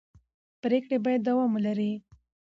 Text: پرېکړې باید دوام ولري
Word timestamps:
پرېکړې 0.61 0.97
باید 1.05 1.21
دوام 1.27 1.49
ولري 1.53 1.91